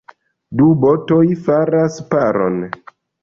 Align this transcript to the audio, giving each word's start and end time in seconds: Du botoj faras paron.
Du 0.61 0.69
botoj 0.85 1.27
faras 1.49 1.99
paron. 2.15 2.57